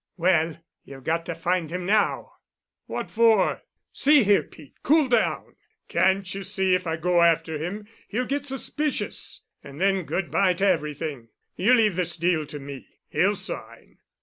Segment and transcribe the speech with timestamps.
[0.17, 2.31] "Well, you've got to find him—now."
[2.87, 3.61] "What for?
[3.93, 5.55] See here, Pete, cool down.
[5.89, 10.65] Can't you see if I go after him he'll get suspicious—and then good bye to
[10.65, 11.27] everything.
[11.55, 12.87] You leave this deal to me.
[13.09, 13.99] He'll sign.